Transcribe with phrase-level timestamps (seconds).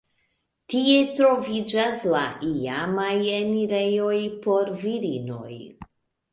[0.73, 4.17] Tie troviĝas la iamaj enirejoj
[4.49, 5.55] por virinoj.